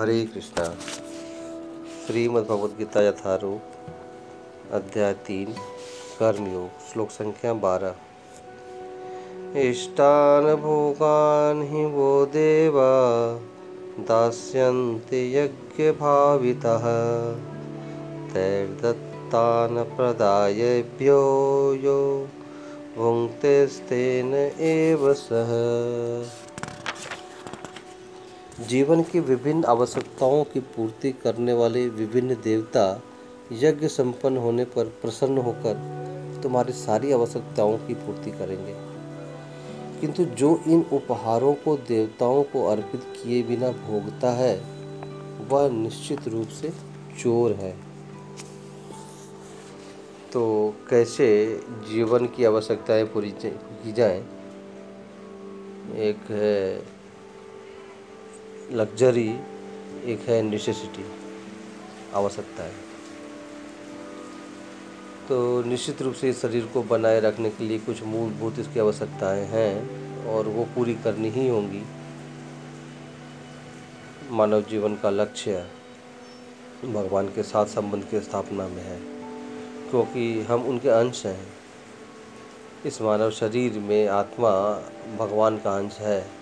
[0.00, 0.64] हरे कृष्णा।
[2.06, 3.60] श्रीमद् भगवद गीता यथारूप
[4.72, 5.52] अध्याय तीन,
[6.18, 7.94] कर्मयोग, श्लोक संख्या बारह।
[9.60, 12.90] इष्टान भोगान ही वो देवा,
[14.00, 16.84] दास्यन्ति यज्ञभावितः
[18.34, 21.20] तैर्दत्तान प्रदायभ्यो
[21.74, 22.28] यो,
[22.98, 25.52] भुङ्क्तेस्तेन एव सह
[28.68, 33.02] जीवन की विभिन्न आवश्यकताओं की पूर्ति करने वाले विभिन्न देवता
[33.52, 36.02] यज्ञ संपन्न होने पर प्रसन्न होकर
[36.42, 38.74] तुम्हारी सारी आवश्यकताओं की पूर्ति करेंगे।
[40.00, 44.64] किंतु जो इन उपहारों को देवताओं को अर्पित किए बिना भोगता है,
[45.48, 46.70] वह निश्चित रूप से
[47.22, 47.76] चोर है।
[50.32, 51.60] तो कैसे
[51.92, 54.24] जीवन की आवश्यकताएँ पूरी की जाए?
[55.94, 56.82] एक है
[58.72, 59.28] लग्जरी
[60.04, 61.04] एक है नेसेसिटी
[62.14, 62.72] आवश्यकता है।
[65.28, 70.26] तो निश्चित रूप से शरीर को बनाए रखने के लिए कुछ मूलभूत इसकी आवश्यकताएँ हैं
[70.26, 71.82] और वो पूरी करनी ही होंगी।
[74.30, 75.66] मानव जीवन का लक्ष्य
[76.84, 79.00] भगवान के साथ संबंध की स्थापना में है,
[79.90, 81.46] क्योंकि हम उनके अंश हैं।
[82.86, 84.50] इस मानव शरीर में आत्मा
[85.18, 86.41] भगवान का अंश है।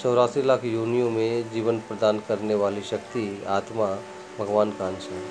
[0.00, 3.86] चौरासी लाख योनियों में जीवन प्रदान करने वाली शक्ति, आत्मा,
[4.38, 5.22] भगवान का अंश है।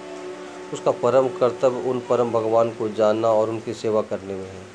[0.73, 4.65] उसका परम कर्तव्य उन परम भगवान को जानना और उनकी सेवा करने में है।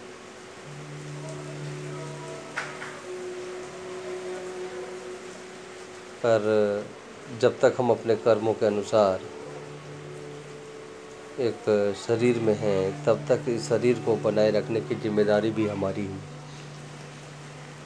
[6.25, 6.85] पर
[7.41, 9.21] जब तक हम अपने कर्मों के अनुसार
[11.41, 16.07] एक शरीर में हैं, तब तक इस शरीर को बनाए रखने की ज़िम्मेदारी भी हमारी
[16.07, 16.42] है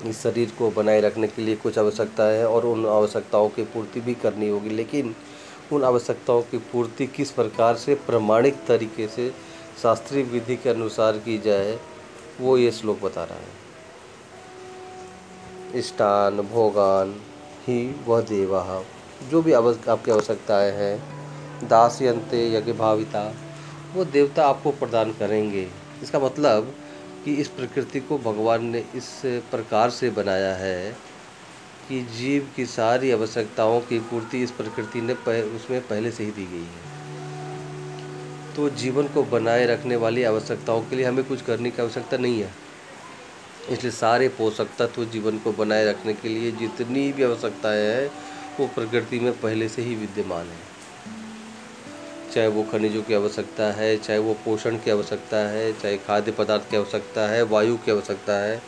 [0.04, 4.00] इस शरीर को बनाए रखने के लिए कुछ आवश्यकताएँ हैं और उन आवश्यकताओं की पूर्ति
[4.00, 5.14] भी करनी होगी। लेकिन
[5.72, 9.32] उन आवश्यकताओं की पूर्ति किस प्रकार से प्रमाणिक तरीके से
[9.82, 11.78] शास्त्रीय विधि के अनुसार की जाए,
[12.40, 13.66] वो ये श्लोक बता रहा है।
[15.78, 17.20] इष्टान, भोगान,
[17.66, 18.82] ही, वह देवा,
[19.30, 21.16] जो भी आपकी आवश्यकताएँ हैं
[21.68, 23.34] दास यंत्र यज्ञ भाविता
[23.94, 25.68] वो देवता आपको प्रदान करेंगे।
[26.02, 26.74] इसका मतलब
[27.26, 30.90] कि इस प्रकृति को भगवान ने इस प्रकार से बनाया है
[31.88, 36.30] कि जीव की सारी आवश्यकताओं की पूर्ति इस प्रकृति ने पह, उसमें पहले से ही
[36.30, 41.70] दी गई है। तो जीवन को बनाए रखने वाली आवश्यकताओं के लिए हमें कुछ करने
[41.70, 42.52] की आवश्यकता नहीं है।
[43.70, 48.10] इसलिए सारे पोषक तत्व जीवन को बनाए रखने के लिए जितनी भी आवश्यकताएँ हैं
[48.60, 50.75] वो प्रकृति में पहले से ही विद्यमान है।
[52.36, 56.70] चाहे वो खनिजों की आवश्यकता है, चाहे वो पोषण की आवश्यकता है, चाहे खाद्य पदार्थ
[56.70, 58.62] की आवश्यकता है, वायु की आवश्यकता है,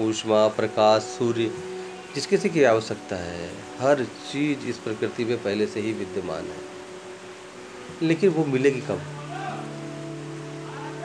[0.00, 1.52] ऊष्मा, प्रकाश, सूर्य,
[2.14, 6.56] जिस किसी की आवश्यकता है, हर चीज़ इस प्रकृति में पहले से ही विद्यमान है।
[8.02, 9.02] लेकिन वो मिलेगी कब?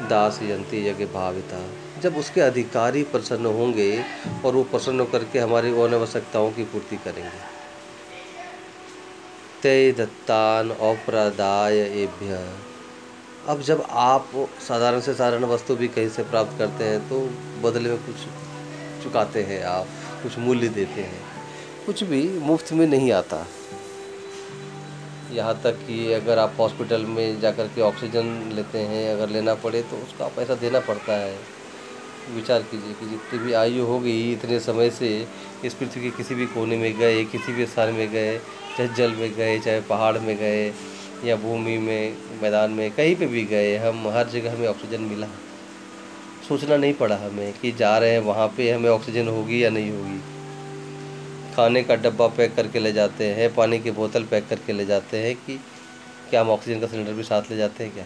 [0.09, 1.69] दास यंती यज्ञ भाविता।
[2.02, 4.03] जब उसके अधिकारी प्रसन्न होंगे
[4.46, 7.62] और वो प्रसन्न करके हमारी उन आवश्यकताओं की पूर्ति करेंगे।
[9.63, 12.40] ते दत्तान अप्रदाय एभ्य।
[13.47, 14.31] अब जब आप
[14.68, 17.19] साधारण से साधारण वस्तु भी कहीं से प्राप्त करते हैं तो
[17.63, 18.25] बदले में कुछ
[19.03, 19.88] चुकाते हैं आप,
[20.23, 21.22] कुछ मूल्य देते हैं।
[21.85, 23.46] कुछ भी मुफ़्त में नहीं आता।
[25.31, 29.81] यहाँ तक कि अगर आप हॉस्पिटल में जाकर के ऑक्सीजन लेते हैं, अगर लेना पड़े
[29.81, 31.35] तो उसका पैसा देना पड़ता है।
[32.29, 35.28] विचार कीजिए कि जितनी भी आयु हो गई इतने समय से
[35.66, 38.38] इस पृथ्वी के किसी भी कोने में गए, किसी भी स्थान में गए,
[38.78, 40.73] चाहे जल में गए, चाहे पहाड़ में गए,
[41.25, 45.28] या भूमि में, मैदान में, कहीं पे भी गए, हम हर जगह हमें ऑक्सीजन मिला।
[46.47, 49.91] सोचना नहीं पड़ा हमें कि जा रहे हैं, वहाँ पे हमें ऑक्सीजन होगी या नहीं
[49.91, 50.19] होगी।
[51.55, 55.17] खाने का डब्बा पैक करके ले जाते हैं, पानी की बोतल पैक करके ले जाते
[55.17, 55.59] हैं कि
[56.29, 58.05] क्या हम ऑक्सीजन का सिलेंडर भी साथ ले जाते हैं क्या?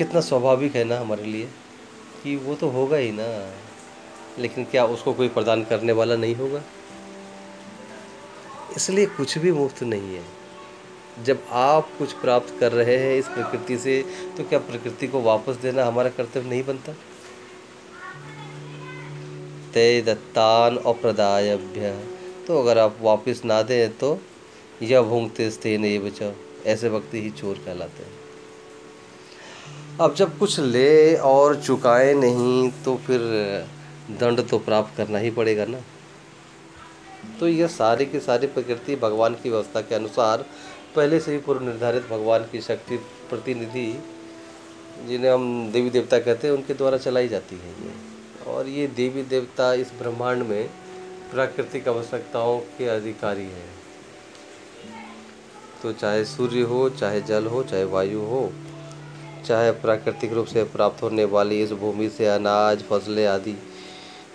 [0.00, 1.48] कितना स्वाभाविक है ना हमारे लिए
[2.22, 3.24] कि वो तो होगा ही ना।
[4.38, 6.62] लेकिन क्या उसको कोई प्रदान करने वाला नहीं होगा?
[8.76, 10.22] इसलिए कुछ भी मुफ़्त नहीं है।
[11.24, 14.00] जब आप कुछ प्राप्त कर रहे हैं इस प्रकृति से
[14.36, 16.92] तो क्या प्रकृति को वापस देना हमारा कर्तव्य नहीं बनता?
[19.74, 21.92] ते दत्तान अप्रदायभ्य।
[22.46, 24.18] तो अगर आप वापस ना दें तो
[24.82, 26.32] यह भूंगते स्थे नहीं बचाओ
[26.66, 28.19] ऐसे व्यक्ति ही चोर कहलाते हैं।
[30.00, 33.20] अब जब कुछ ले और चुकाए नहीं तो फिर
[34.20, 35.80] दंड तो प्राप्त करना ही पड़ेगा ना।
[37.40, 40.44] तो यह सारी की सारी प्रकृति भगवान की व्यवस्था के अनुसार
[40.96, 42.96] पहले से ही पूर्व निर्धारित भगवान की शक्ति
[43.30, 43.92] प्रतिनिधि,
[45.08, 47.92] जिन्हें हम देवी देवता कहते हैं, उनके द्वारा चलाई जाती है ये।
[48.46, 50.68] और ये देवी देवता इस ब्रह्मांड में
[51.32, 53.68] प्राकृतिक आवश्यकताओं के अधिकारी हैं।
[55.82, 58.42] तो चाहे सूर्य हो, चाहे जल हो, चाहे वायु हो
[59.50, 63.54] चाहे प्राकृतिक रूप से प्राप्त होने वाली इस भूमि से अनाज, फ़सलें आदि।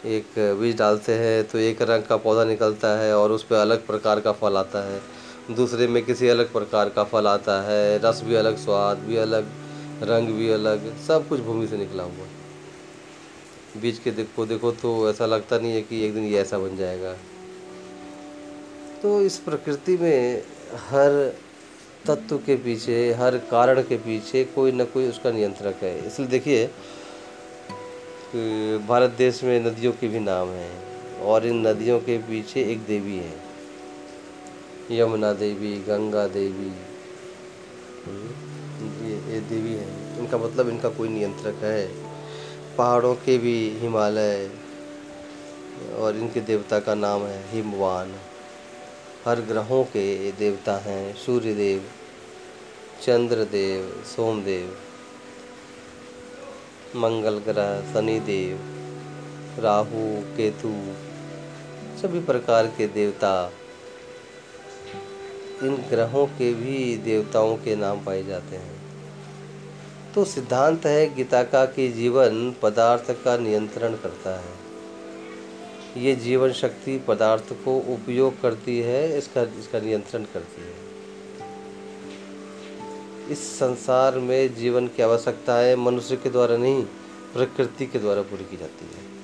[0.08, 3.86] एक बीज डालते हैं तो एक रंग का पौधा निकलता है और उस पर अलग
[3.88, 5.00] प्रकार का फल आता है।
[5.56, 9.48] दूसरे में किसी अलग प्रकार का फल आता है। रस भी अलग, स्वाद भी अलग,
[10.04, 15.10] रंग भी अलग, सब कुछ भूमि से निकला हुआ है। बीज के देखो देखो तो
[15.10, 17.14] ऐसा लगता नहीं है कि एक दिन ये ऐसा बन जाएगा।
[19.02, 20.44] तो इस प्रकृति में
[20.90, 21.12] हर
[22.08, 26.66] तत्व के पीछे, हर कारण के पीछे कोई ना कोई उसका नियंत्रक है। इसलिए देखिए
[28.88, 33.18] भारत देश में नदियों के भी नाम हैं और इन नदियों के पीछे एक देवी
[33.18, 33.34] है।
[34.92, 36.72] यमुना देवी, गंगा देवी,
[39.04, 41.88] ये ये देवी है। इनका मतलब इनका कोई नियंत्रक है।
[42.78, 44.50] पहाड़ों के भी हिमालय
[45.98, 48.14] और इनके देवता का नाम है हिमवान।
[49.26, 51.84] हर ग्रहों के देवता हैं सूर्य सूर्यदेव,
[53.04, 54.78] चंद्रदेव, सोमदेव,
[56.96, 58.60] मंगल ग्रह, शनिदेव,
[59.64, 60.70] राहु, केतु,
[62.02, 63.52] सभी प्रकार के देवता।
[65.64, 68.82] इन ग्रहों के भी देवताओं के नाम पाए जाते हैं।
[70.16, 74.65] तो सिद्धांत है गीता का कि जीवन पदार्थ का नियंत्रण करता है।
[75.98, 80.86] ये जीवन शक्ति पदार्थ को उपयोग करती है, इसका इसका नियंत्रण करती है।
[83.30, 86.84] इस संसार में जीवन की आवश्यकताएँ मनुष्य के द्वारा नहीं,
[87.34, 89.16] प्रकृति के द्वारा पूरी की जाती है।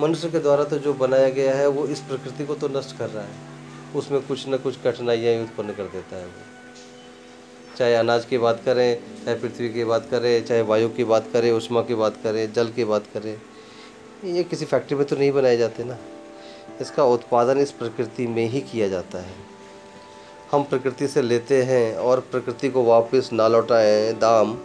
[0.00, 3.10] मनुष्य के द्वारा तो जो बनाया गया है, वो इस प्रकृति को तो नष्ट कर
[3.10, 3.34] रहा है।
[3.96, 6.42] उसमें कुछ न कुछ कठिनाइयाँ उत्पन्न कर देता है वो।
[7.76, 11.52] चाहे अनाज की बात करें, चाहे पृथ्वी की बात करें, चाहे वायु की बात करें,
[11.52, 13.51] उष्मा की बात करें, जल की बात करें
[14.24, 15.96] ये किसी फैक्ट्री में तो नहीं बनाए जाते ना।
[16.80, 19.34] इसका उत्पादन इस प्रकृति में ही किया जाता है।
[20.52, 24.58] हम प्रकृति से लेते हैं और प्रकृति को वापस ना लौटाएँ दाम।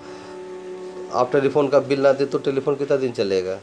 [1.14, 3.60] आप टेलीफोन का बिल ना दे तो टेलीफोन कितना दिन चलेगा?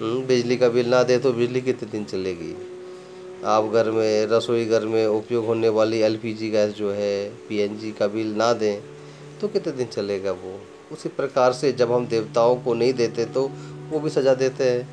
[0.00, 2.54] हम्म, बिजली का बिल ना दे तो बिजली कितने दिन चलेगी?
[3.44, 8.06] आप घर में रसोई घर में उपयोग होने वाली एलपीजी गैस जो है पीएनजी का
[8.06, 8.82] बिल ना दें
[9.40, 10.60] तो कितने दिन चलेगा वो?
[10.92, 13.50] उसी प्रकार से जब हम देवताओं को नहीं देते तो
[13.90, 14.88] वो भी सजा देते हैं।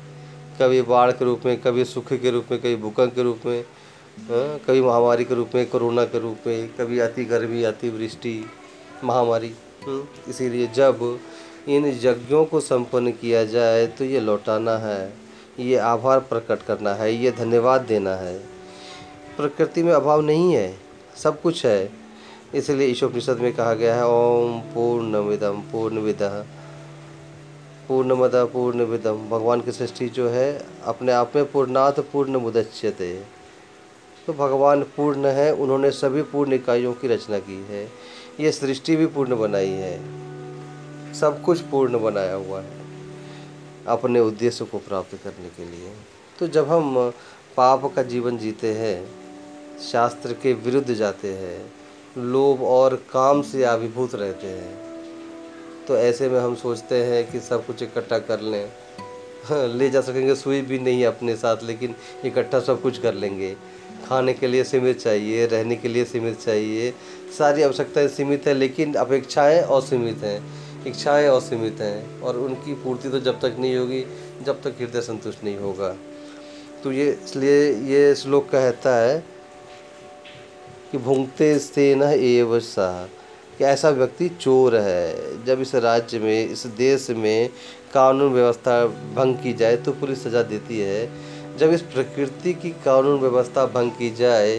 [0.60, 3.60] कभी बाढ़ के रूप में कभी सूखे के रूप में कभी भूकंप के रूप में
[3.60, 8.34] हाँ, कभी महामारी के रूप में कोरोना के रूप में कभी आती गर्मी आती वृष्टि
[9.04, 9.52] महामारी
[9.86, 11.18] हम्म, इसीलिए जब
[11.68, 15.12] इन यज्ञों को संपन्न किया जाए तो ये लौटाना है
[15.60, 18.38] ये आभार प्रकट करना है ये धन्यवाद देना है।
[19.36, 20.74] प्रकृति में अभाव नहीं है
[21.16, 21.90] सब कुछ है।
[22.54, 26.22] इसलिए ईशोपनिषद में कहा गया है ओम पूर्ण विदम पूर्णमिदम पूर्णविद
[27.88, 33.12] पूर्णमद पूर्णविदम भगवान की सृष्टि जो है, अपने आप में पूर्णाथ पूर्ण मुदच्यते
[34.26, 37.84] तो भगवान पूर्ण है, उन्होंने सभी पूर्ण इकाइयों की रचना की है।
[38.40, 42.82] ये सृष्टि भी पूर्ण बनाई है। सब कुछ पूर्ण बनाया हुआ है,
[43.86, 45.92] अपने उद्देश्य को प्राप्त करने के लिए।
[46.38, 47.12] तो जब हम
[47.56, 48.96] पाप का जीवन जीते हैं,
[49.82, 51.60] शास्त्र के विरुद्ध जाते हैं,
[52.30, 54.83] लोभ और काम से अभिभूत रहते हैं
[55.88, 58.68] तो ऐसे में हम सोचते हैं कि सब कुछ इकट्ठा कर लें।
[59.52, 63.56] ले जा सकेंगे, सुई भी नहीं अपने साथ, लेकिन इकट्ठा सब कुछ कर लेंगे।
[64.08, 66.94] खाने के लिए सीमित चाहिए, रहने के लिए सीमित चाहिए।
[67.38, 70.40] सारी आवश्यकताएँ सीमित है, लेकिन अपेक्षाएँ असीमित हैं।
[70.86, 74.04] इच्छाएँ असीमित हैं, और उनकी पूर्ति तो जब तक नहीं होगी,
[74.42, 75.96] जब तक हृदय संतुष्ट नहीं होगा।
[76.84, 79.24] तो ये इसलिए ये श्लोक कहता है
[80.92, 83.08] कि भूंगते से न एव सा।
[83.58, 87.50] कि ऐसा व्यक्ति चोर है। जब इस राज्य में, इस देश में
[87.94, 93.20] कानून व्यवस्था भंग की जाए तो पुलिस सज़ा देती है। जब इस प्रकृति की कानून
[93.20, 94.56] व्यवस्था भंग की जाए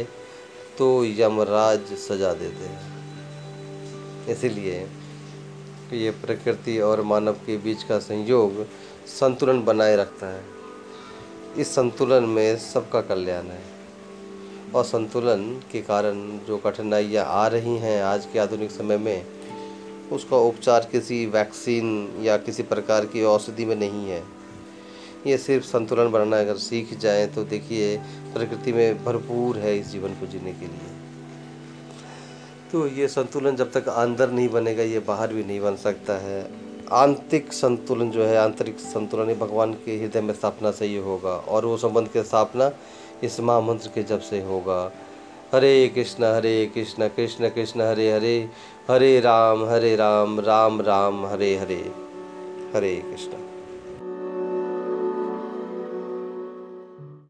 [0.77, 4.87] तो यमराज सजा देते हैं। इसीलिए
[5.93, 8.65] ये प्रकृति और मानव के बीच का संयोग
[9.09, 10.43] संतुलन बनाए रखता है।
[11.57, 13.74] इस संतुलन में सबका कल्याण है।
[14.75, 16.15] और संतुलन के कारण
[16.47, 19.25] जो कठिनाइयाँ आ रही हैं आज के आधुनिक समय में,
[20.11, 24.23] उसका उपचार किसी वैक्सीन या किसी प्रकार की औषधि में नहीं है।
[25.27, 27.97] ये सिर्फ़ संतुलन बनाना अगर सीख जाए तो देखिए,
[28.33, 30.93] प्रकृति में भरपूर है इस जीवन को जीने के लिए।
[32.71, 36.41] तो ये संतुलन जब तक अंदर नहीं बनेगा, ये बाहर भी नहीं बन सकता है।
[36.93, 41.65] आंतरिक संतुलन जो है, आंतरिक संतुलन भगवान के हृदय में स्थापना से ही होगा और
[41.65, 42.71] वो संबंध की स्थापना
[43.23, 44.91] इस महामंत्र के जब से होगा।
[45.53, 48.49] हरे कृष्ण हरे कृष्ण कृष्ण कृष्ण, हरे हरे
[48.91, 51.91] हरे राम हरे राम राम राम, हरे हरे।
[52.75, 53.44] हरे कृष्ण।